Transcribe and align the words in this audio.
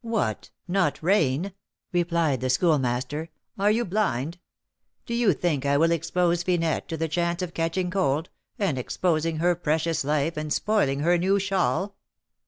"What! 0.03 0.49
not 0.67 0.97
rain!" 1.03 1.53
replied 1.91 2.41
the 2.41 2.49
Schoolmaster; 2.49 3.29
"are 3.59 3.69
you 3.69 3.85
blind? 3.85 4.39
Do 5.05 5.13
you 5.13 5.31
think 5.31 5.63
I 5.63 5.77
will 5.77 5.91
expose 5.91 6.41
Finette 6.41 6.87
to 6.87 6.97
the 6.97 7.07
chance 7.07 7.43
of 7.43 7.53
catching 7.53 7.91
cold, 7.91 8.31
and 8.57 8.79
exposing 8.79 9.37
her 9.37 9.53
precious 9.53 10.03
life, 10.03 10.37
and 10.37 10.51
spoiling 10.51 11.01
her 11.01 11.19
new 11.19 11.37
shawl?" 11.37 11.97